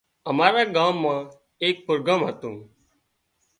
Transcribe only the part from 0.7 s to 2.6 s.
ڳام مان ايڪ پروگرام هتو